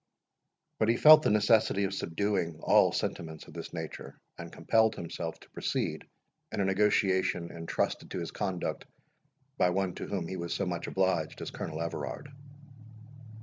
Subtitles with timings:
[0.79, 5.39] But he felt the necessity of subduing all sentiments of this nature, and compelled himself
[5.41, 6.07] to proceed
[6.51, 8.85] in a negotiation intrusted to his conduct
[9.59, 12.29] by one to whom he was so much obliged as Colonel Everard.